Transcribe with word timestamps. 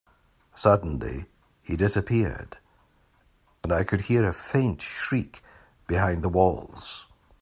Suddenly, 0.55 1.27
he 1.61 1.77
disappeared, 1.77 2.57
and 3.63 3.71
I 3.71 3.83
could 3.83 4.01
hear 4.01 4.27
a 4.27 4.33
faint 4.33 4.81
shriek 4.81 5.43
behind 5.85 6.23
the 6.23 6.27
walls. 6.29 7.05